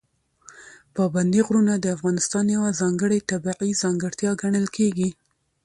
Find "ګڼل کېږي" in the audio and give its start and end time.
4.41-5.09